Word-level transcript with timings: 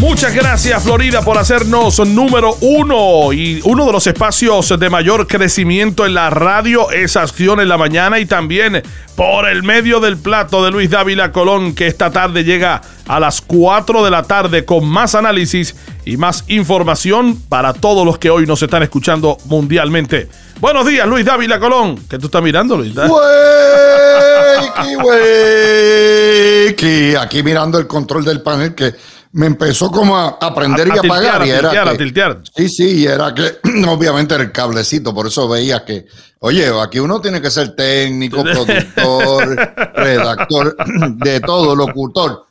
Muchas 0.00 0.34
gracias 0.34 0.82
Florida 0.82 1.20
por 1.20 1.36
hacernos 1.36 1.98
número 1.98 2.56
uno 2.62 3.34
y 3.34 3.60
uno 3.64 3.84
de 3.84 3.92
los 3.92 4.06
espacios 4.06 4.72
de 4.80 4.88
mayor 4.88 5.26
crecimiento 5.26 6.06
en 6.06 6.14
la 6.14 6.30
radio 6.30 6.90
es 6.90 7.18
Acción 7.18 7.60
en 7.60 7.68
la 7.68 7.76
Mañana 7.76 8.18
y 8.18 8.24
también 8.24 8.82
por 9.14 9.46
el 9.46 9.62
medio 9.62 10.00
del 10.00 10.16
plato 10.16 10.64
de 10.64 10.70
Luis 10.70 10.88
Dávila 10.88 11.32
Colón 11.32 11.74
que 11.74 11.86
esta 11.86 12.10
tarde 12.10 12.44
llega 12.44 12.80
a 13.06 13.20
las 13.20 13.42
4 13.42 14.02
de 14.02 14.10
la 14.10 14.22
tarde 14.22 14.64
con 14.64 14.88
más 14.88 15.14
análisis 15.14 15.76
y 16.06 16.16
más 16.16 16.44
información 16.48 17.38
para 17.50 17.74
todos 17.74 18.06
los 18.06 18.16
que 18.16 18.30
hoy 18.30 18.46
nos 18.46 18.62
están 18.62 18.82
escuchando 18.82 19.36
mundialmente. 19.44 20.30
Buenos 20.60 20.86
días 20.86 21.06
Luis 21.06 21.26
Dávila 21.26 21.60
Colón, 21.60 21.96
que 22.08 22.18
tú 22.18 22.24
estás 22.26 22.42
mirando 22.42 22.78
Luis. 22.78 22.96
Wakey, 22.96 23.10
wakey. 26.72 27.16
Aquí 27.16 27.42
mirando 27.42 27.78
el 27.78 27.86
control 27.86 28.24
del 28.24 28.40
panel 28.40 28.74
que 28.74 28.94
me 29.32 29.46
empezó 29.46 29.90
como 29.90 30.16
a 30.16 30.38
aprender 30.40 30.90
A- 30.90 30.94
a 30.94 30.96
y 30.96 30.98
apagar. 30.98 31.42
tiltear, 31.42 31.46
y 31.46 31.50
a 31.50 31.58
era 31.58 31.68
tiltear, 31.70 31.88
a 31.88 31.92
que- 31.92 31.98
tiltear. 31.98 32.42
Sí, 32.56 32.68
sí, 32.68 32.90
y 33.02 33.06
era 33.06 33.32
que 33.34 33.58
obviamente 33.88 34.34
era 34.34 34.42
el 34.44 34.52
cablecito, 34.52 35.14
por 35.14 35.26
eso 35.28 35.48
veía 35.48 35.84
que, 35.84 36.06
oye, 36.40 36.68
aquí 36.82 36.98
uno 36.98 37.20
tiene 37.20 37.40
que 37.40 37.50
ser 37.50 37.74
técnico, 37.76 38.42
productor, 38.96 39.56
redactor, 39.94 40.76
de 41.16 41.40
todo, 41.40 41.74
locutor. 41.76 42.44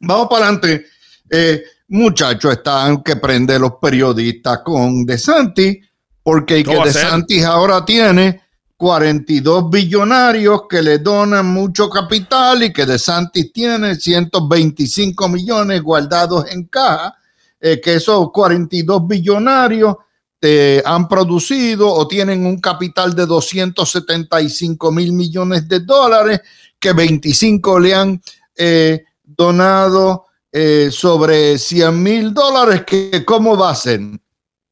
Vamos 0.00 0.28
para 0.28 0.44
adelante. 0.46 0.86
Eh, 1.30 1.62
muchachos, 1.88 2.52
están 2.52 3.02
que 3.02 3.16
prende 3.16 3.58
los 3.58 3.72
periodistas 3.80 4.58
con 4.64 5.04
DeSantis, 5.04 5.78
porque 6.22 6.62
¿Cómo 6.64 6.78
que 6.78 6.84
va 6.84 6.90
a 6.90 6.92
ser? 6.92 7.02
DeSantis 7.04 7.44
ahora 7.44 7.84
tiene 7.84 8.42
42 8.78 9.70
billonarios 9.70 10.62
que 10.68 10.80
le 10.80 11.00
donan 11.00 11.46
mucho 11.46 11.90
capital 11.90 12.62
y 12.62 12.72
que 12.72 12.86
DeSantis 12.86 13.52
tiene 13.52 13.96
125 13.96 15.28
millones 15.28 15.82
guardados 15.82 16.48
en 16.48 16.62
caja, 16.66 17.16
eh, 17.60 17.80
que 17.80 17.96
esos 17.96 18.30
42 18.30 19.04
billonarios 19.08 19.96
eh, 20.40 20.80
han 20.86 21.08
producido 21.08 21.92
o 21.92 22.06
tienen 22.06 22.46
un 22.46 22.60
capital 22.60 23.16
de 23.16 23.26
275 23.26 24.92
mil 24.92 25.12
millones 25.12 25.68
de 25.68 25.80
dólares, 25.80 26.40
que 26.78 26.92
25 26.92 27.80
le 27.80 27.94
han 27.96 28.22
eh, 28.56 29.04
donado 29.24 30.26
sobre 30.90 31.56
100 31.58 32.02
mil 32.02 32.34
dólares, 32.34 32.82
que 32.84 33.24
cómo 33.24 33.56
va 33.56 33.70
a 33.70 33.74
ser. 33.76 34.00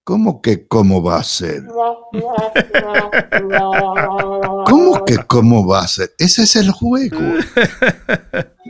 ¿Cómo 0.06 0.40
que 0.40 0.68
cómo 0.68 1.02
va 1.02 1.16
a 1.16 1.24
ser? 1.24 1.64
¿Cómo 4.64 5.04
que 5.04 5.16
cómo 5.26 5.66
va 5.66 5.80
a 5.80 5.88
ser? 5.88 6.14
Ese 6.16 6.44
es 6.44 6.54
el 6.54 6.70
juego. 6.70 7.18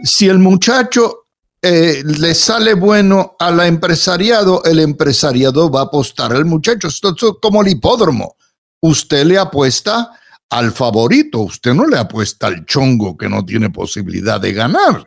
Si 0.02 0.28
el 0.28 0.38
muchacho 0.38 1.26
eh, 1.60 2.02
le 2.06 2.34
sale 2.34 2.72
bueno 2.72 3.36
al 3.38 3.60
empresariado, 3.60 4.64
el 4.64 4.80
empresariado 4.80 5.70
va 5.70 5.80
a 5.80 5.84
apostar 5.84 6.32
al 6.32 6.46
muchacho. 6.46 6.88
Esto 6.88 7.10
es 7.10 7.22
como 7.42 7.60
el 7.60 7.68
hipódromo. 7.68 8.36
Usted 8.80 9.26
le 9.26 9.36
apuesta 9.36 10.12
al 10.48 10.72
favorito, 10.72 11.40
usted 11.40 11.74
no 11.74 11.86
le 11.86 11.98
apuesta 11.98 12.46
al 12.46 12.64
chongo 12.64 13.14
que 13.14 13.28
no 13.28 13.44
tiene 13.44 13.68
posibilidad 13.68 14.40
de 14.40 14.54
ganar. 14.54 15.06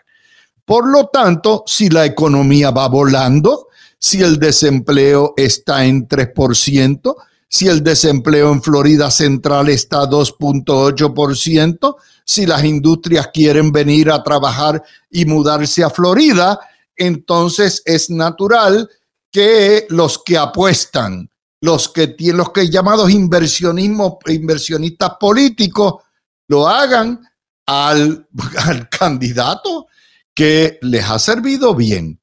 Por 0.63 0.87
lo 0.87 1.07
tanto, 1.07 1.63
si 1.65 1.89
la 1.89 2.05
economía 2.05 2.69
va 2.69 2.87
volando, 2.87 3.68
si 3.99 4.21
el 4.23 4.39
desempleo 4.39 5.33
está 5.35 5.85
en 5.85 6.07
3%, 6.07 7.15
si 7.49 7.67
el 7.67 7.83
desempleo 7.83 8.51
en 8.53 8.63
Florida 8.63 9.11
Central 9.11 9.69
está 9.69 10.01
a 10.01 10.09
2.8%, 10.09 11.95
si 12.23 12.45
las 12.45 12.63
industrias 12.63 13.29
quieren 13.33 13.71
venir 13.71 14.09
a 14.09 14.23
trabajar 14.23 14.81
y 15.09 15.25
mudarse 15.25 15.83
a 15.83 15.89
Florida, 15.89 16.59
entonces 16.95 17.81
es 17.85 18.09
natural 18.09 18.89
que 19.31 19.85
los 19.89 20.23
que 20.23 20.37
apuestan, 20.37 21.29
los 21.59 21.89
que 21.89 22.07
tienen 22.07 22.37
los 22.37 22.51
que 22.51 22.69
llamados 22.69 23.09
inversionismo, 23.09 24.19
inversionistas 24.27 25.13
políticos, 25.19 26.03
lo 26.47 26.67
hagan 26.67 27.19
al, 27.65 28.27
al 28.65 28.87
candidato 28.89 29.87
que 30.33 30.79
les 30.83 31.03
ha 31.09 31.19
servido 31.19 31.75
bien. 31.75 32.19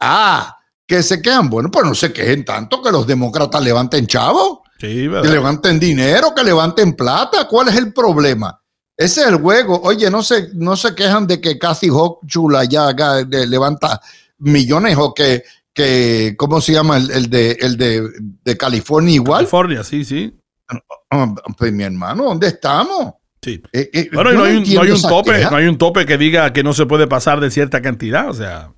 Ah, 0.00 0.56
que 0.96 1.02
se 1.02 1.22
quedan, 1.22 1.48
bueno, 1.48 1.70
pues 1.70 1.86
no 1.86 1.94
se 1.94 2.12
quejen 2.12 2.44
tanto 2.44 2.82
que 2.82 2.92
los 2.92 3.06
demócratas 3.06 3.62
levanten 3.64 4.06
chavo, 4.06 4.62
Sí, 4.78 5.08
que 5.22 5.28
levanten 5.28 5.78
dinero, 5.80 6.34
que 6.34 6.42
levanten 6.44 6.92
plata. 6.94 7.46
¿Cuál 7.48 7.68
es 7.68 7.76
el 7.76 7.92
problema? 7.94 8.60
Ese 8.96 9.22
es 9.22 9.26
el 9.28 9.36
juego. 9.36 9.80
Oye, 9.84 10.10
no 10.10 10.22
se, 10.22 10.48
no 10.54 10.76
se 10.76 10.94
quejan 10.94 11.26
de 11.26 11.40
que 11.40 11.56
Kathy 11.58 11.88
Hochul 11.88 12.56
allá 12.56 12.88
haga- 12.88 13.24
de- 13.24 13.46
levanta 13.46 14.00
millones 14.38 14.96
o 14.98 15.14
que, 15.14 15.44
que 15.72 16.34
¿cómo 16.36 16.60
se 16.60 16.72
llama? 16.72 16.96
El, 16.98 17.10
el 17.12 17.30
de, 17.30 17.52
el 17.60 17.76
de, 17.76 18.06
de 18.44 18.56
California 18.58 19.14
igual. 19.14 19.38
California, 19.38 19.82
sí, 19.84 20.04
sí. 20.04 20.36
Ah, 21.10 21.34
Pues 21.56 21.72
mi 21.72 21.84
hermano, 21.84 22.24
¿dónde 22.24 22.48
estamos? 22.48 23.14
Sí. 23.40 23.62
Eh, 23.72 23.88
eh, 23.94 24.10
Bueno, 24.12 24.32
y 24.32 24.36
no 24.36 24.44
hay, 24.44 24.56
un, 24.56 24.74
no 24.74 24.82
hay 24.82 24.90
un 24.90 25.00
tope, 25.02 25.32
queja. 25.32 25.50
no 25.50 25.56
hay 25.56 25.66
un 25.66 25.78
tope 25.78 26.04
que 26.06 26.18
diga 26.18 26.52
que 26.52 26.62
no 26.62 26.74
se 26.74 26.86
puede 26.86 27.06
pasar 27.06 27.40
de 27.40 27.50
cierta 27.50 27.80
cantidad, 27.80 28.28
o 28.28 28.34
sea. 28.34 28.72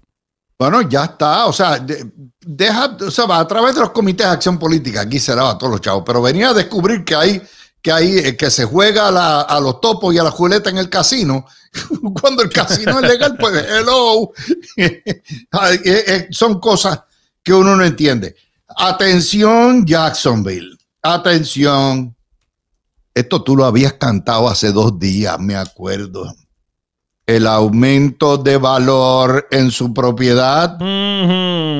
Bueno, 0.59 0.83
ya 0.83 1.05
está. 1.05 1.47
O 1.47 1.53
sea, 1.53 1.79
de- 1.79 2.11
deja, 2.41 2.97
o 3.01 3.11
sea, 3.11 3.27
va 3.27 3.39
a 3.41 3.47
través 3.49 3.75
de 3.75 3.81
los 3.81 3.91
comités 3.91 4.27
de 4.27 4.33
acción 4.33 4.59
política, 4.59 5.01
aquí 5.03 5.19
será 5.19 5.51
a 5.51 5.59
todos 5.59 5.73
los 5.73 5.81
chavos, 5.81 6.03
pero 6.07 6.23
venía 6.23 6.51
a 6.51 6.55
descubrir 6.55 7.05
que 7.05 7.15
hay, 7.15 7.43
que 7.83 7.93
hay, 7.93 8.19
eh, 8.19 8.37
que 8.37 8.51
se 8.51 8.65
juega 8.65 9.09
a, 9.09 9.11
la- 9.11 9.41
a 9.43 9.61
los 9.61 9.81
topos 9.81 10.15
y 10.15 10.19
a 10.19 10.23
la 10.23 10.31
juleta 10.31 10.71
en 10.71 10.79
el 10.79 10.89
casino. 10.89 11.45
Cuando 12.21 12.43
el 12.43 12.51
casino 12.51 13.01
es 13.01 13.09
legal, 13.09 13.37
pues 13.39 13.55
hello. 13.69 14.31
Eh, 14.77 15.03
eh, 15.85 16.29
Son 16.31 16.61
cosas 16.61 17.01
que 17.43 17.53
uno 17.53 17.75
no 17.77 17.85
entiende. 17.85 18.35
Atención, 18.77 19.85
Jacksonville. 19.85 20.77
Atención. 21.03 22.15
Esto 23.13 23.43
tú 23.43 23.57
lo 23.57 23.65
habías 23.65 23.93
cantado 23.95 24.49
hace 24.49 24.73
dos 24.73 24.99
días, 24.99 25.39
me 25.39 25.55
acuerdo. 25.57 26.35
El 27.27 27.47
aumento 27.47 28.37
de 28.37 28.59
valor 28.59 29.49
en 29.51 29.71
su 29.71 29.95
propiedad 29.95 30.77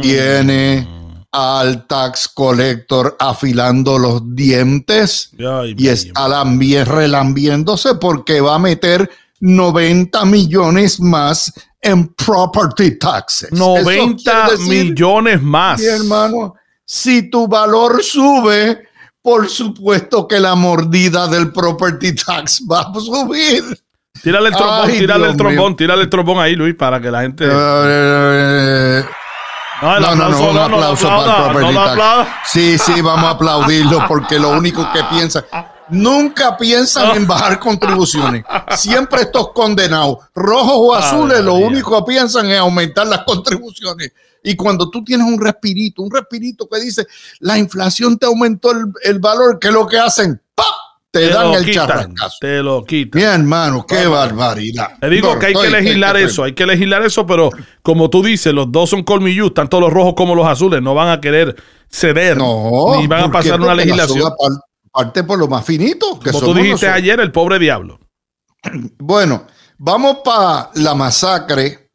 tiene 0.01 0.89
al 1.31 1.87
tax 1.87 2.29
collector 2.29 3.17
afilando 3.19 3.99
los 3.99 4.23
dientes 4.35 5.31
Ay, 5.39 5.75
y 5.77 5.89
está 5.89 6.45
relambiéndose 6.85 7.97
porque 7.97 8.41
va 8.41 8.55
a 8.55 8.59
meter 8.59 9.11
90 9.41 10.25
millones 10.25 11.01
más 11.01 11.53
en 11.83 12.09
property 12.09 12.99
taxes. 12.99 13.53
Eso 13.53 13.77
90 13.77 14.23
quiere 14.23 14.51
decir, 14.53 14.87
millones 14.87 15.43
más. 15.43 15.81
Mi 15.81 15.87
hermano, 15.87 16.55
si 16.85 17.29
tu 17.29 17.47
valor 17.47 18.03
sube, 18.03 18.89
por 19.21 19.49
supuesto 19.49 20.27
que 20.27 20.41
la 20.41 20.55
mordida 20.55 21.27
del 21.29 21.53
property 21.53 22.15
tax 22.15 22.63
va 22.71 22.81
a 22.83 23.01
subir. 23.01 23.84
Tírale 24.25 24.49
el 24.49 24.57
trombón, 24.57 24.91
Ay, 24.91 24.99
tírale 24.99 25.25
el 25.25 25.31
Dios 25.31 25.37
trombón, 25.37 25.67
mío. 25.69 25.77
tírale 25.77 26.03
el 26.03 26.09
trombón 26.11 26.39
ahí, 26.41 26.57
Luis, 26.57 26.75
para 26.75 27.01
que 27.01 27.11
la 27.11 27.21
gente. 27.23 27.45
Eh, 27.47 29.05
No, 29.83 29.97
el 29.97 30.03
no, 30.03 30.15
no, 30.15 30.17
no, 30.17 30.25
aplauso 30.25 30.49
un 30.49 30.55
no, 30.55 30.69
no 30.69 30.77
aplauso 30.77 31.07
aplauda, 31.11 31.37
para 31.37 31.47
el 31.47 31.53
property 31.53 31.75
no 31.75 31.85
lo 31.85 31.95
tax. 31.97 32.31
Sí, 32.51 32.79
sí, 32.79 33.01
vamos 33.03 33.25
a 33.25 33.31
aplaudirlo 33.31 34.05
porque 34.09 34.39
lo 34.39 34.51
único 34.51 34.89
que 34.93 35.01
piensan, 35.11 35.45
nunca 35.91 36.57
piensan 36.57 37.17
en 37.17 37.27
bajar 37.27 37.59
contribuciones. 37.59 38.45
Siempre 38.77 39.23
estos 39.23 39.53
condenados, 39.53 40.19
rojos 40.35 40.73
o 40.77 40.95
azules, 40.95 41.41
lo 41.41 41.53
María. 41.55 41.67
único 41.69 41.99
que 42.05 42.13
piensan 42.13 42.51
es 42.51 42.59
aumentar 42.59 43.07
las 43.07 43.21
contribuciones. 43.25 44.13
Y 44.43 44.57
cuando 44.57 44.89
tú 44.91 45.03
tienes 45.05 45.27
un 45.27 45.41
respirito, 45.41 46.03
un 46.03 46.11
respirito 46.11 46.69
que 46.71 46.81
dice, 46.81 47.07
la 47.41 47.59
inflación 47.59 48.17
te 48.19 48.27
aumentó 48.27 48.71
el, 48.73 48.87
el 49.03 49.19
valor, 49.19 49.59
¿qué 49.59 49.69
es 49.69 49.75
lo 49.75 49.87
que 49.87 49.99
hacen? 49.99 50.41
¡Pap! 51.15 51.23
Te, 51.23 51.29
dan 51.29 51.53
el 51.55 51.65
quitan, 51.65 51.87
charrascazo. 51.89 52.37
Te 52.41 52.63
lo 52.63 52.85
quitan. 52.85 53.19
Mi 53.21 53.25
hermano, 53.25 53.87
qué 53.87 54.07
barbaridad. 54.07 54.99
Te 55.01 55.09
digo 55.11 55.35
No, 55.35 55.39
que 55.41 55.47
hay 55.47 55.53
que 55.55 55.61
estoy- 55.61 55.73
legislar 55.83 56.17
estoy- 56.17 56.31
eso, 56.31 56.45
hay 56.45 56.53
que 56.55 56.67
legislar 56.67 57.03
eso, 57.03 57.27
pero 57.27 57.51
como 57.83 58.11
tú 58.11 58.23
dices, 58.23 58.53
los 58.53 58.71
dos 58.73 58.91
son 58.91 59.03
colmillos, 59.05 59.55
tanto 59.55 59.81
los 59.81 59.93
rojos 59.93 60.15
como 60.17 60.35
los 60.35 60.47
azules, 60.47 60.83
no 60.83 60.95
van 60.95 61.09
a 61.09 61.21
querer 61.21 61.55
ceder, 61.89 62.37
No, 62.37 62.97
ni 63.01 63.07
van 63.07 63.25
a 63.25 63.31
pasar 63.31 63.61
una 63.61 63.75
legislación. 63.75 64.33
parte 64.93 65.25
por 65.25 65.39
lo 65.39 65.49
más 65.49 65.65
finito. 65.65 66.19
Que 66.21 66.31
Como 66.31 66.45
tú 66.47 66.55
dijiste 66.55 66.87
nosotros. 66.87 66.95
ayer, 66.97 67.21
el 67.21 67.33
pobre 67.33 67.59
diablo. 67.59 67.99
Bueno, 68.99 69.47
vamos 69.79 70.19
para 70.25 70.71
la 70.75 70.95
masacre 70.95 71.91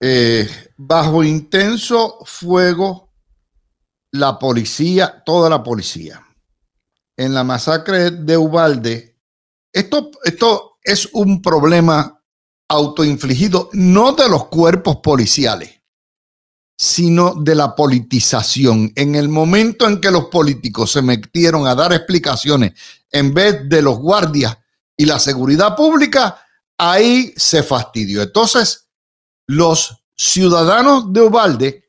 eh, 0.00 0.48
bajo 0.76 1.22
intenso 1.24 2.18
fuego 2.24 3.10
la 4.12 4.38
policía, 4.38 5.22
toda 5.24 5.48
la 5.50 5.62
policía. 5.62 6.20
En 7.16 7.32
la 7.32 7.44
masacre 7.44 8.10
de 8.10 8.36
Ubalde, 8.36 9.20
esto, 9.72 10.10
esto 10.24 10.78
es 10.82 11.08
un 11.12 11.40
problema 11.40 12.20
autoinfligido, 12.68 13.70
no 13.72 14.12
de 14.12 14.28
los 14.28 14.46
cuerpos 14.46 14.96
policiales, 14.96 15.80
sino 16.76 17.34
de 17.34 17.54
la 17.54 17.74
politización. 17.76 18.92
En 18.96 19.14
el 19.14 19.28
momento 19.28 19.86
en 19.86 20.00
que 20.00 20.10
los 20.10 20.26
políticos 20.26 20.92
se 20.92 21.02
metieron 21.02 21.66
a 21.66 21.74
dar 21.74 21.92
explicaciones 21.92 22.72
en 23.10 23.32
vez 23.32 23.68
de 23.68 23.80
los 23.80 23.98
guardias 23.98 24.56
y 24.96 25.04
la 25.04 25.18
seguridad 25.18 25.76
pública, 25.76 26.40
ahí 26.78 27.32
se 27.36 27.62
fastidió. 27.62 28.22
Entonces, 28.22 28.88
los 29.46 30.04
ciudadanos 30.16 31.12
de 31.12 31.20
Ubalde 31.20 31.84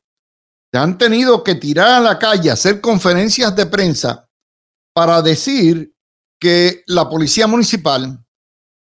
han 0.74 0.98
tenido 0.98 1.44
que 1.44 1.56
tirar 1.56 1.90
a 1.90 2.00
la 2.00 2.20
calle, 2.20 2.52
hacer 2.52 2.82
conferencias 2.82 3.56
de 3.56 3.66
prensa 3.66 4.25
para 4.96 5.22
decir 5.22 5.94
que 6.40 6.84
la 6.88 7.10
policía 7.10 7.48
municipal, 7.48 8.18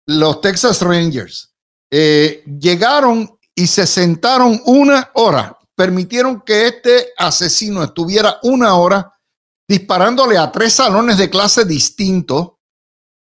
los 0.07 0.43
Texas 0.43 0.83
Rangers, 0.83 1.55
eh, 1.91 2.45
llegaron 2.61 3.39
y 3.55 3.67
se 3.67 3.87
sentaron 3.87 4.61
una 4.67 5.11
hora, 5.15 5.59
permitieron 5.75 6.43
que 6.43 6.67
este 6.67 7.09
asesino 7.17 7.83
estuviera 7.83 8.39
una 8.43 8.75
hora 8.75 9.19
disparándole 9.67 10.37
a 10.37 10.53
tres 10.53 10.75
salones 10.75 11.17
de 11.17 11.31
clase 11.31 11.65
distintos 11.65 12.53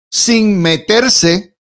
sin 0.10 0.62
meterse 0.62 1.58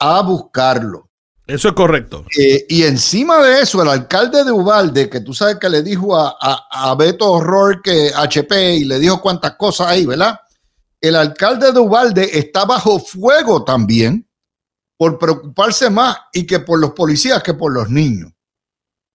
a 0.00 0.22
buscarlo. 0.22 1.10
Eso 1.46 1.68
es 1.68 1.74
correcto. 1.74 2.24
Eh, 2.38 2.64
y 2.66 2.84
encima 2.84 3.42
de 3.42 3.60
eso, 3.60 3.82
el 3.82 3.88
alcalde 3.90 4.42
de 4.42 4.52
Ubalde, 4.52 5.10
que 5.10 5.20
tú 5.20 5.34
sabes 5.34 5.58
que 5.58 5.68
le 5.68 5.82
dijo 5.82 6.16
a, 6.16 6.34
a, 6.70 6.94
Beto 6.94 7.38
que 7.84 8.10
HP 8.14 8.76
y 8.76 8.84
le 8.84 8.98
dijo 8.98 9.20
cuántas 9.20 9.56
cosas 9.56 9.88
ahí, 9.88 10.06
¿verdad? 10.06 10.40
El 11.02 11.16
alcalde 11.16 11.72
de 11.72 11.78
Ubalde 11.78 12.38
está 12.38 12.64
bajo 12.64 12.98
fuego 12.98 13.64
también 13.64 14.26
por 14.96 15.18
preocuparse 15.18 15.90
más 15.90 16.16
y 16.32 16.46
que 16.46 16.60
por 16.60 16.80
los 16.80 16.92
policías 16.92 17.42
que 17.42 17.52
por 17.52 17.74
los 17.74 17.90
niños. 17.90 18.32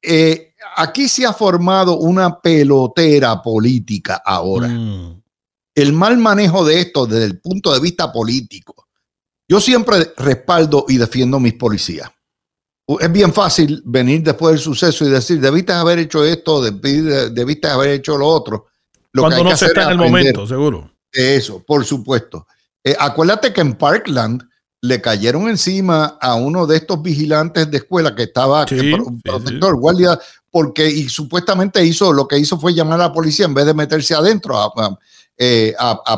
Eh, 0.01 0.53
aquí 0.75 1.07
se 1.07 1.25
ha 1.25 1.33
formado 1.33 1.97
una 1.97 2.39
pelotera 2.39 3.41
política 3.41 4.21
ahora. 4.23 4.67
Mm. 4.67 5.23
El 5.73 5.93
mal 5.93 6.17
manejo 6.17 6.63
de 6.63 6.81
esto 6.81 7.07
desde 7.07 7.25
el 7.25 7.39
punto 7.39 7.73
de 7.73 7.79
vista 7.79 8.11
político. 8.11 8.87
Yo 9.47 9.59
siempre 9.59 10.13
respaldo 10.17 10.85
y 10.87 10.97
defiendo 10.97 11.37
a 11.37 11.39
mis 11.39 11.53
policías 11.53 12.11
es 12.99 13.11
bien 13.11 13.33
fácil 13.33 13.81
venir 13.85 14.23
después 14.23 14.53
del 14.53 14.61
suceso 14.61 15.05
y 15.05 15.09
decir, 15.09 15.41
debiste 15.41 15.73
haber 15.73 15.99
hecho 15.99 16.23
esto, 16.23 16.61
debiste 16.61 17.67
haber 17.67 17.89
hecho 17.91 18.17
lo 18.17 18.27
otro. 18.27 18.67
Lo 19.11 19.23
Cuando 19.23 19.43
no 19.43 19.57
se 19.57 19.65
está 19.65 19.83
en 19.83 19.89
el 19.91 19.97
momento, 19.97 20.47
seguro. 20.47 20.89
Eso, 21.11 21.63
por 21.63 21.85
supuesto. 21.85 22.47
Eh, 22.83 22.95
acuérdate 22.97 23.53
que 23.53 23.61
en 23.61 23.75
Parkland 23.75 24.43
le 24.81 25.01
cayeron 25.01 25.49
encima 25.49 26.17
a 26.21 26.35
uno 26.35 26.67
de 26.67 26.77
estos 26.77 27.01
vigilantes 27.01 27.69
de 27.69 27.77
escuela 27.77 28.15
que 28.15 28.23
estaba 28.23 28.65
protector, 28.65 29.75
guardia, 29.77 30.19
porque 30.51 30.89
y 30.89 31.09
supuestamente 31.09 31.83
hizo 31.83 32.13
lo 32.13 32.27
que 32.27 32.37
hizo 32.37 32.59
fue 32.59 32.73
llamar 32.73 33.01
a 33.01 33.07
la 33.07 33.13
policía 33.13 33.45
en 33.45 33.53
vez 33.53 33.65
de 33.65 33.73
meterse 33.73 34.13
adentro 34.13 34.57
a, 34.57 34.71
a, 34.75 34.97
eh, 35.37 35.73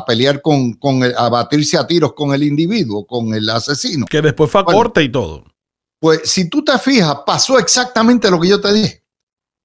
pelear 0.06 0.40
con, 0.42 0.74
con 0.74 1.02
a 1.02 1.28
batirse 1.28 1.76
a 1.76 1.86
tiros 1.86 2.12
con 2.14 2.32
el 2.34 2.42
individuo, 2.42 3.06
con 3.06 3.34
el 3.34 3.48
asesino. 3.48 4.06
Que 4.06 4.22
después 4.22 4.50
fue 4.50 4.60
a 4.60 4.64
corte 4.64 5.02
y 5.02 5.10
todo. 5.10 5.44
Pues 5.98 6.22
si 6.24 6.48
tú 6.48 6.64
te 6.64 6.78
fijas, 6.78 7.18
pasó 7.26 7.58
exactamente 7.58 8.30
lo 8.30 8.40
que 8.40 8.48
yo 8.48 8.60
te 8.60 8.72
dije. 8.72 9.04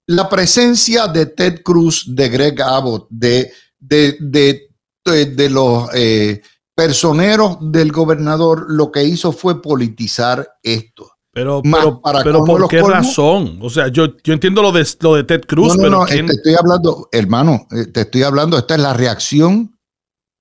La 0.07 0.27
presencia 0.27 1.07
de 1.07 1.25
Ted 1.25 1.61
Cruz, 1.63 2.05
de 2.07 2.29
Greg 2.29 2.61
Abbott, 2.61 3.07
de, 3.09 3.51
de, 3.79 4.17
de, 4.19 4.64
los 5.05 5.89
eh, 5.93 6.41
personeros 6.73 7.57
del 7.61 7.91
gobernador, 7.91 8.65
lo 8.69 8.91
que 8.91 9.03
hizo 9.03 9.31
fue 9.31 9.61
politizar 9.61 10.47
esto. 10.63 11.11
Pero, 11.31 11.61
pero, 11.61 11.99
para 11.99 12.23
pero 12.23 12.45
¿por 12.45 12.67
qué 12.69 12.81
razón? 12.81 13.59
O 13.61 13.69
sea, 13.69 13.89
yo, 13.89 14.15
yo 14.23 14.33
entiendo 14.33 14.61
lo 14.61 14.71
de, 14.71 14.87
lo 15.01 15.15
de 15.15 15.25
Ted 15.25 15.41
Cruz, 15.45 15.75
pero. 15.75 15.89
No, 15.89 16.05
te 16.05 16.19
estoy 16.19 16.55
hablando, 16.57 17.09
hermano, 17.11 17.67
eh, 17.71 17.87
te 17.87 18.01
estoy 18.01 18.23
hablando, 18.23 18.57
esta 18.57 18.75
es 18.75 18.81
la 18.81 18.93
reacción 18.93 19.77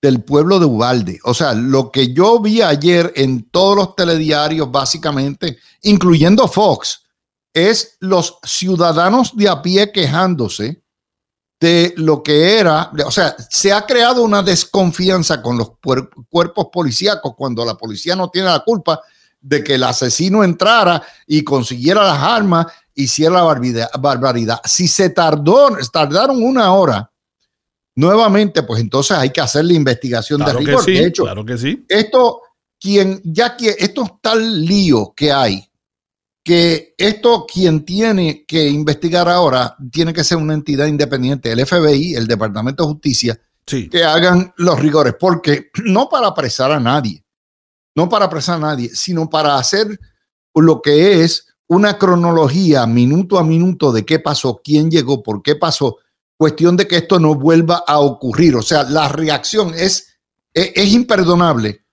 del 0.01 0.23
pueblo 0.23 0.61
de 0.61 0.67
Ubalde. 0.67 1.19
O 1.25 1.35
sea, 1.35 1.53
lo 1.53 1.91
que 1.91 2.13
yo 2.13 2.39
vi 2.39 2.63
ayer 2.63 3.13
en 3.17 3.51
todos 3.51 3.77
los 3.77 3.97
telediarios, 3.97 4.71
básicamente, 4.71 5.59
incluyendo 5.83 6.47
Fox, 6.47 7.03
es 7.53 7.97
los 7.99 8.39
ciudadanos 8.45 9.37
de 9.37 9.49
a 9.49 9.63
pie 9.63 9.91
quejándose 9.91 10.84
de 11.61 11.95
lo 11.97 12.23
que 12.23 12.59
era, 12.59 12.91
o 13.07 13.11
sea, 13.11 13.35
se 13.49 13.73
ha 13.73 13.87
creado 13.87 14.23
una 14.23 14.43
desconfianza 14.43 15.41
con 15.41 15.57
los 15.57 15.73
cuerpos 16.29 16.67
policíacos 16.73 17.35
cuando 17.37 17.65
la 17.65 17.77
policía 17.77 18.15
no 18.17 18.29
tiene 18.29 18.49
la 18.49 18.61
culpa 18.61 19.01
de 19.41 19.63
que 19.63 19.75
el 19.75 19.85
asesino 19.85 20.43
entrara 20.43 21.03
y 21.27 21.43
consiguiera 21.43 22.03
las 22.03 22.19
armas, 22.19 22.67
hiciera 22.95 23.37
la 23.37 23.99
barbaridad. 23.99 24.61
Si 24.65 24.89
se 24.89 25.11
tardó, 25.11 25.77
tardaron 25.93 26.43
una 26.43 26.73
hora 26.73 27.11
nuevamente, 27.95 28.63
pues 28.63 28.81
entonces 28.81 29.17
hay 29.17 29.31
que 29.31 29.41
hacer 29.41 29.65
la 29.65 29.75
investigación 29.75 30.45
de 30.45 30.53
rigor. 30.53 30.85
de 30.85 31.07
hecho, 31.07 31.25
claro 31.25 31.45
que 31.45 31.59
sí. 31.59 31.85
Esto, 31.89 32.41
quien, 32.81 33.21
ya 33.25 33.57
que 33.57 33.77
esto 33.79 34.05
es 34.05 34.11
tal 34.21 34.65
lío 34.65 35.13
que 35.15 35.33
hay, 35.33 35.71
que 36.45 36.95
esto 36.99 37.47
quien 37.51 37.85
tiene 37.85 38.45
que 38.47 38.69
investigar 38.69 39.29
ahora 39.29 39.77
tiene 39.91 40.13
que 40.13 40.23
ser 40.23 40.39
una 40.39 40.55
entidad 40.55 40.87
independiente, 40.87 41.51
el 41.51 41.67
FBI, 41.67 42.15
el 42.15 42.27
Departamento 42.27 42.85
de 42.85 42.93
Justicia, 42.93 43.41
que 43.65 44.05
hagan 44.05 44.53
los 44.59 44.79
rigores, 44.79 45.15
porque 45.19 45.71
no 45.85 46.09
para 46.09 46.29
apresar 46.29 46.71
a 46.71 46.79
nadie, 46.79 47.25
no 47.97 48.09
para 48.09 48.27
apresar 48.27 48.57
a 48.57 48.67
nadie, 48.67 48.91
sino 48.95 49.29
para 49.31 49.57
hacer 49.57 49.99
lo 50.55 50.83
que 50.83 51.23
es 51.23 51.47
una 51.67 51.99
cronología 51.99 52.87
minuto 52.87 53.39
a 53.39 53.45
minuto 53.45 53.91
de 53.91 54.05
qué 54.05 54.19
pasó, 54.19 54.61
quién 54.63 54.91
llegó, 54.91 55.23
por 55.23 55.43
qué 55.43 55.57
pasó, 55.57 55.99
cuestión 56.37 56.77
de 56.77 56.87
que 56.87 56.97
esto 56.97 57.19
no 57.19 57.35
vuelva 57.35 57.85
a 57.87 58.01
ocurrir. 58.01 58.57
O 58.57 58.63
sea, 58.63 58.83
la 58.85 59.09
reacción 59.09 59.73
es, 59.75 60.19
es, 60.53 60.93
imperdonable 60.93 61.85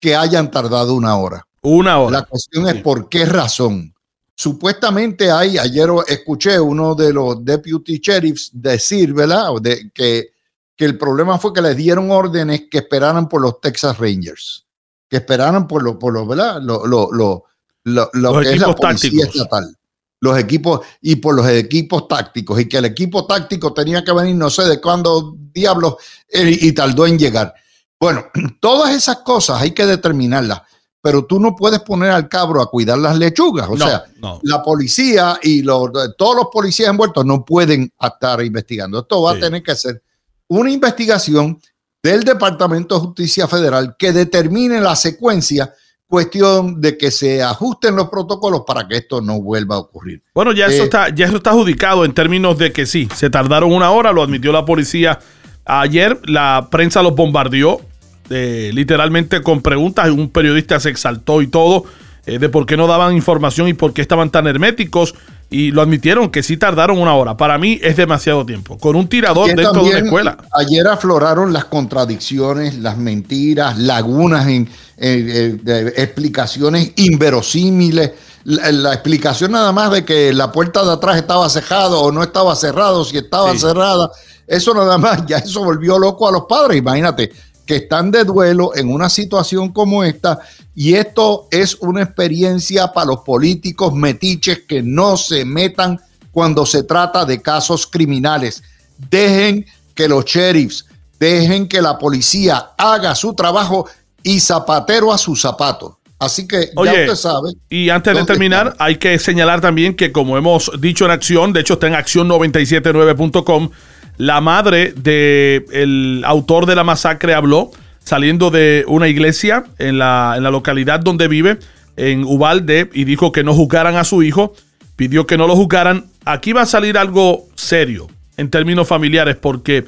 que 0.00 0.16
hayan 0.16 0.50
tardado 0.50 0.94
una 0.94 1.16
hora. 1.16 1.46
Una 1.64 1.98
hora. 1.98 2.20
La 2.20 2.24
cuestión 2.24 2.68
es 2.68 2.82
por 2.82 3.08
qué 3.08 3.24
razón. 3.24 3.94
Supuestamente 4.34 5.30
hay, 5.30 5.58
ayer 5.58 5.88
escuché 6.06 6.58
uno 6.58 6.94
de 6.94 7.12
los 7.12 7.44
deputy 7.44 7.98
sheriffs 7.98 8.50
decir, 8.52 9.12
¿verdad? 9.12 9.48
De, 9.60 9.90
que, 9.92 10.30
que 10.76 10.84
el 10.84 10.98
problema 10.98 11.38
fue 11.38 11.52
que 11.52 11.62
les 11.62 11.76
dieron 11.76 12.10
órdenes 12.10 12.64
que 12.70 12.78
esperaran 12.78 13.28
por 13.28 13.40
los 13.40 13.60
Texas 13.60 13.98
Rangers, 13.98 14.66
que 15.08 15.18
esperaran 15.18 15.66
por 15.66 15.82
lo, 15.82 15.98
por 15.98 16.12
lo, 16.12 16.26
¿verdad? 16.26 16.60
Lo, 16.60 16.86
lo, 16.86 17.10
lo, 17.12 17.44
lo, 17.84 18.40
que 18.40 18.52
es 18.52 18.60
la 18.60 18.74
policía 18.74 19.26
estatal 19.26 19.76
los 20.24 20.38
equipos 20.38 20.80
y 21.02 21.16
por 21.16 21.34
los 21.34 21.46
equipos 21.46 22.08
tácticos 22.08 22.58
y 22.58 22.66
que 22.66 22.78
el 22.78 22.86
equipo 22.86 23.26
táctico 23.26 23.74
tenía 23.74 24.02
que 24.02 24.12
venir 24.12 24.34
no 24.34 24.48
sé 24.48 24.64
de 24.64 24.80
cuándo 24.80 25.36
diablos 25.52 25.96
eh, 26.28 26.58
y 26.62 26.72
tardó 26.72 27.06
en 27.06 27.18
llegar. 27.18 27.54
Bueno, 28.00 28.24
todas 28.60 28.94
esas 28.94 29.18
cosas 29.18 29.60
hay 29.60 29.72
que 29.72 29.84
determinarlas, 29.84 30.62
pero 31.04 31.26
tú 31.26 31.38
no 31.38 31.54
puedes 31.54 31.80
poner 31.80 32.08
al 32.12 32.30
cabro 32.30 32.62
a 32.62 32.70
cuidar 32.70 32.96
las 32.96 33.18
lechugas. 33.18 33.68
O 33.68 33.76
sea, 33.76 34.04
la 34.40 34.62
policía 34.62 35.38
y 35.42 35.60
los, 35.60 35.90
todos 36.16 36.34
los 36.34 36.46
policías 36.50 36.88
envueltos 36.88 37.26
no 37.26 37.44
pueden 37.44 37.92
estar 38.00 38.42
investigando. 38.42 39.00
Esto 39.00 39.20
va 39.20 39.32
a 39.32 39.38
tener 39.38 39.62
que 39.62 39.74
ser 39.74 40.02
una 40.48 40.70
investigación 40.70 41.60
del 42.02 42.22
Departamento 42.22 42.94
de 42.94 43.02
Justicia 43.02 43.46
Federal 43.46 43.96
que 43.98 44.12
determine 44.12 44.80
la 44.80 44.96
secuencia 44.96 45.74
cuestión 46.06 46.80
de 46.80 46.96
que 46.96 47.10
se 47.10 47.42
ajusten 47.42 47.96
los 47.96 48.08
protocolos 48.08 48.62
para 48.66 48.88
que 48.88 48.96
esto 48.96 49.20
no 49.20 49.42
vuelva 49.42 49.74
a 49.74 49.80
ocurrir. 49.80 50.22
Bueno, 50.34 50.52
ya 50.52 50.68
eso, 50.68 50.84
eh, 50.84 50.84
está, 50.84 51.14
ya 51.14 51.26
eso 51.26 51.36
está 51.36 51.50
adjudicado 51.50 52.06
en 52.06 52.14
términos 52.14 52.56
de 52.56 52.72
que 52.72 52.86
sí, 52.86 53.10
se 53.14 53.28
tardaron 53.28 53.74
una 53.74 53.90
hora, 53.90 54.10
lo 54.10 54.22
admitió 54.22 54.52
la 54.52 54.64
policía 54.64 55.18
ayer, 55.66 56.18
la 56.24 56.68
prensa 56.70 57.02
los 57.02 57.14
bombardeó 57.14 57.82
eh, 58.30 58.70
literalmente 58.72 59.42
con 59.42 59.60
preguntas, 59.60 60.08
un 60.10 60.30
periodista 60.30 60.80
se 60.80 60.90
exaltó 60.90 61.42
y 61.42 61.46
todo 61.46 61.84
eh, 62.26 62.38
de 62.38 62.48
por 62.48 62.64
qué 62.64 62.76
no 62.76 62.86
daban 62.86 63.14
información 63.14 63.68
y 63.68 63.74
por 63.74 63.92
qué 63.92 64.00
estaban 64.00 64.30
tan 64.30 64.46
herméticos 64.46 65.14
y 65.50 65.72
lo 65.72 65.82
admitieron 65.82 66.30
que 66.30 66.42
sí 66.42 66.56
tardaron 66.56 66.98
una 66.98 67.14
hora. 67.14 67.36
Para 67.36 67.58
mí 67.58 67.78
es 67.82 67.96
demasiado 67.96 68.46
tiempo. 68.46 68.78
Con 68.78 68.96
un 68.96 69.08
tirador 69.08 69.54
dentro 69.54 69.84
de 69.84 69.90
una 69.90 69.98
escuela. 69.98 70.38
Ayer 70.52 70.86
afloraron 70.88 71.52
las 71.52 71.66
contradicciones, 71.66 72.76
las 72.78 72.96
mentiras, 72.96 73.78
lagunas 73.78 74.48
en, 74.48 74.68
explicaciones 74.96 76.92
inverosímiles. 76.96 78.12
La, 78.44 78.92
explicación 78.94 79.52
nada 79.52 79.72
más 79.72 79.90
de 79.90 80.04
que 80.04 80.32
la 80.32 80.50
puerta 80.50 80.82
de 80.84 80.92
atrás 80.92 81.16
estaba 81.16 81.48
cerrada 81.48 81.96
o 81.96 82.10
no 82.10 82.22
estaba 82.22 82.56
cerrado, 82.56 83.04
si 83.04 83.16
estaba 83.16 83.56
cerrada, 83.56 84.10
eso 84.46 84.74
nada 84.74 84.98
más, 84.98 85.24
ya 85.26 85.38
eso 85.38 85.62
volvió 85.64 85.98
loco 85.98 86.28
a 86.28 86.32
los 86.32 86.44
padres. 86.48 86.78
Imagínate, 86.78 87.32
que 87.66 87.76
están 87.76 88.10
de 88.10 88.24
duelo 88.24 88.72
en 88.76 88.92
una 88.92 89.08
situación 89.08 89.72
como 89.72 90.04
esta 90.04 90.40
y 90.74 90.94
esto 90.94 91.46
es 91.50 91.76
una 91.76 92.02
experiencia 92.02 92.88
para 92.88 93.08
los 93.08 93.20
políticos 93.20 93.94
metiches 93.94 94.62
que 94.66 94.82
no 94.82 95.16
se 95.16 95.44
metan 95.44 96.00
cuando 96.32 96.66
se 96.66 96.82
trata 96.82 97.24
de 97.24 97.40
casos 97.40 97.86
criminales. 97.86 98.62
Dejen 99.10 99.64
que 99.94 100.08
los 100.08 100.24
sheriffs, 100.24 100.86
dejen 101.18 101.68
que 101.68 101.80
la 101.80 101.96
policía 101.96 102.70
haga 102.76 103.14
su 103.14 103.34
trabajo 103.34 103.86
y 104.22 104.40
zapatero 104.40 105.12
a 105.12 105.18
sus 105.18 105.40
zapatos. 105.40 105.92
Así 106.18 106.48
que 106.48 106.70
ya 106.74 106.92
usted 106.92 107.14
sabe. 107.14 107.52
Y 107.68 107.90
antes 107.90 108.14
de 108.16 108.24
terminar, 108.24 108.74
hay 108.78 108.96
que 108.96 109.18
señalar 109.18 109.60
también 109.60 109.94
que 109.94 110.10
como 110.10 110.36
hemos 110.36 110.70
dicho 110.80 111.04
en 111.04 111.10
acción, 111.12 111.52
de 111.52 111.60
hecho 111.60 111.74
está 111.74 111.86
en 111.86 111.94
acción979.com, 111.94 113.70
la 114.16 114.40
madre 114.40 114.92
del 114.92 115.64
el 115.72 116.22
autor 116.24 116.66
de 116.66 116.76
la 116.76 116.84
masacre 116.84 117.34
habló 117.34 117.70
saliendo 118.04 118.50
de 118.50 118.84
una 118.86 119.08
iglesia 119.08 119.64
en 119.78 119.98
la, 119.98 120.34
en 120.36 120.42
la 120.42 120.50
localidad 120.50 121.00
donde 121.00 121.26
vive, 121.26 121.58
en 121.96 122.24
Ubalde, 122.24 122.90
y 122.92 123.04
dijo 123.04 123.32
que 123.32 123.42
no 123.42 123.54
juzgaran 123.54 123.96
a 123.96 124.04
su 124.04 124.22
hijo, 124.22 124.54
pidió 124.96 125.26
que 125.26 125.38
no 125.38 125.46
lo 125.46 125.56
juzgaran. 125.56 126.04
Aquí 126.24 126.52
va 126.52 126.62
a 126.62 126.66
salir 126.66 126.98
algo 126.98 127.46
serio 127.54 128.08
en 128.36 128.50
términos 128.50 128.86
familiares 128.86 129.36
porque 129.36 129.84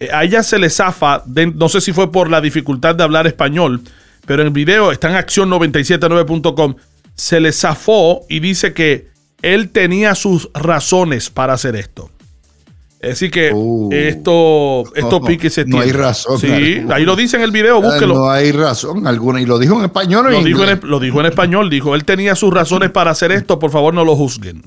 eh, 0.00 0.08
a 0.12 0.24
ella 0.24 0.42
se 0.42 0.58
le 0.58 0.70
zafa, 0.70 1.22
no 1.54 1.68
sé 1.68 1.80
si 1.80 1.92
fue 1.92 2.10
por 2.10 2.30
la 2.30 2.40
dificultad 2.40 2.94
de 2.94 3.04
hablar 3.04 3.26
español, 3.26 3.80
pero 4.26 4.42
en 4.42 4.48
el 4.48 4.52
video 4.52 4.92
está 4.92 5.10
en 5.10 5.16
acción979.com, 5.16 6.74
se 7.14 7.40
le 7.40 7.52
zafó 7.52 8.24
y 8.28 8.40
dice 8.40 8.72
que 8.72 9.08
él 9.42 9.70
tenía 9.70 10.14
sus 10.14 10.50
razones 10.54 11.30
para 11.30 11.52
hacer 11.52 11.76
esto. 11.76 12.10
Así 13.02 13.30
que 13.30 13.52
uh. 13.52 13.90
esto, 13.92 14.84
esto 14.94 15.20
pique 15.26 15.50
se 15.50 15.64
No 15.64 15.80
hay 15.80 15.90
razón. 15.90 16.38
Sí, 16.38 16.84
ahí 16.90 17.04
lo 17.04 17.16
dice 17.16 17.36
en 17.36 17.42
el 17.42 17.50
video, 17.50 17.78
ah, 17.78 17.80
búsquelo. 17.80 18.14
No 18.14 18.30
hay 18.30 18.52
razón 18.52 19.06
alguna. 19.06 19.40
Y 19.40 19.46
lo 19.46 19.58
dijo 19.58 19.78
en 19.78 19.86
español. 19.86 20.30
Lo, 20.30 20.42
dijo 20.42 20.64
en, 20.64 20.80
lo 20.84 21.00
dijo 21.00 21.20
en 21.20 21.26
español. 21.26 21.68
Dijo, 21.68 21.94
él 21.94 22.04
tenía 22.04 22.36
sus 22.36 22.54
razones 22.54 22.90
para 22.90 23.10
hacer 23.10 23.32
esto. 23.32 23.58
Por 23.58 23.70
favor, 23.70 23.92
no 23.92 24.04
lo 24.04 24.14
juzguen. 24.14 24.62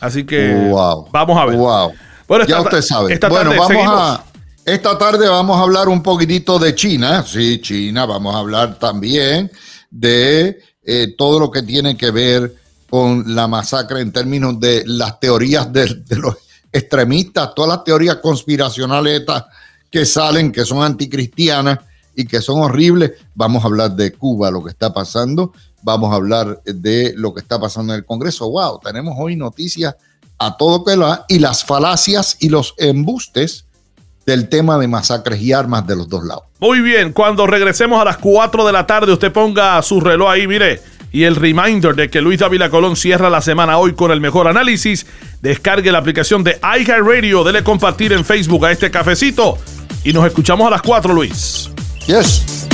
Así 0.00 0.24
que 0.24 0.70
vamos 1.12 1.38
a 1.38 1.46
ver. 1.46 1.56
Wow. 1.56 1.92
Bueno, 2.28 2.46
ya 2.46 2.60
usted 2.60 2.82
sabe. 2.82 3.18
bueno, 3.28 3.52
vamos 3.58 3.86
a. 3.86 4.24
Esta 4.64 4.96
tarde 4.96 5.28
vamos 5.28 5.58
a 5.58 5.62
hablar 5.62 5.88
un 5.88 6.04
poquitito 6.04 6.56
de 6.60 6.76
China. 6.76 7.24
Sí, 7.26 7.60
China. 7.60 8.06
Vamos 8.06 8.32
a 8.34 8.38
hablar 8.38 8.78
también 8.78 9.50
de 9.90 10.60
eh, 10.84 11.14
todo 11.18 11.40
lo 11.40 11.50
que 11.50 11.62
tiene 11.62 11.96
que 11.96 12.12
ver 12.12 12.54
con 12.88 13.34
la 13.34 13.48
masacre 13.48 14.00
en 14.00 14.12
términos 14.12 14.60
de 14.60 14.84
las 14.86 15.18
teorías 15.18 15.72
de, 15.72 16.02
de 16.06 16.16
los 16.16 16.36
extremistas, 16.72 17.54
todas 17.54 17.76
las 17.76 17.84
teorías 17.84 18.16
conspiracionales 18.16 19.22
que 19.90 20.06
salen, 20.06 20.50
que 20.50 20.64
son 20.64 20.82
anticristianas 20.82 21.78
y 22.16 22.24
que 22.24 22.40
son 22.40 22.60
horribles. 22.60 23.12
Vamos 23.34 23.62
a 23.62 23.66
hablar 23.66 23.92
de 23.92 24.12
Cuba, 24.12 24.50
lo 24.50 24.64
que 24.64 24.70
está 24.70 24.92
pasando. 24.92 25.52
Vamos 25.82 26.12
a 26.12 26.16
hablar 26.16 26.62
de 26.64 27.12
lo 27.16 27.34
que 27.34 27.40
está 27.40 27.60
pasando 27.60 27.92
en 27.92 27.98
el 27.98 28.06
Congreso. 28.06 28.48
Wow, 28.50 28.80
tenemos 28.82 29.14
hoy 29.18 29.36
noticias 29.36 29.94
a 30.38 30.56
todo 30.56 30.84
que 30.84 30.96
va 30.96 31.24
y 31.28 31.38
las 31.38 31.64
falacias 31.64 32.36
y 32.40 32.48
los 32.48 32.74
embustes 32.78 33.66
del 34.24 34.48
tema 34.48 34.78
de 34.78 34.88
masacres 34.88 35.40
y 35.40 35.52
armas 35.52 35.86
de 35.86 35.96
los 35.96 36.08
dos 36.08 36.24
lados. 36.24 36.44
Muy 36.60 36.80
bien, 36.80 37.12
cuando 37.12 37.46
regresemos 37.46 38.00
a 38.00 38.04
las 38.04 38.18
4 38.18 38.64
de 38.64 38.72
la 38.72 38.86
tarde, 38.86 39.12
usted 39.12 39.32
ponga 39.32 39.82
su 39.82 40.00
reloj 40.00 40.30
ahí, 40.30 40.46
mire 40.46 40.80
y 41.12 41.24
el 41.24 41.36
reminder 41.36 41.94
de 41.94 42.08
que 42.10 42.20
Luis 42.20 42.40
Dávila 42.40 42.70
Colón 42.70 42.96
cierra 42.96 43.30
la 43.30 43.42
semana 43.42 43.78
hoy 43.78 43.92
con 43.92 44.10
el 44.10 44.20
mejor 44.20 44.48
análisis. 44.48 45.06
Descargue 45.40 45.92
la 45.92 45.98
aplicación 45.98 46.42
de 46.42 46.58
iHeartRadio, 46.62 47.44
dele 47.44 47.62
compartir 47.62 48.12
en 48.12 48.24
Facebook 48.24 48.64
a 48.64 48.72
este 48.72 48.90
cafecito 48.90 49.58
y 50.04 50.12
nos 50.12 50.26
escuchamos 50.26 50.66
a 50.66 50.70
las 50.70 50.82
4, 50.82 51.12
Luis. 51.12 51.70
Yes. 52.06 52.66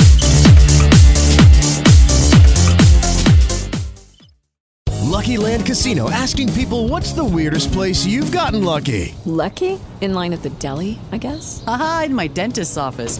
Lucky 5.19 5.37
Land 5.37 5.65
Casino 5.65 6.09
asking 6.09 6.53
people 6.53 6.87
what's 6.87 7.11
the 7.11 7.23
weirdest 7.23 7.73
place 7.73 8.05
you've 8.05 8.31
gotten 8.31 8.63
lucky? 8.63 9.13
Lucky? 9.25 9.77
In 9.99 10.13
line 10.13 10.31
at 10.31 10.43
the 10.43 10.49
deli, 10.59 10.97
I 11.11 11.17
guess. 11.17 11.61
Aha, 11.67 12.03
in 12.05 12.15
my 12.15 12.27
dentist's 12.27 12.77
office. 12.77 13.19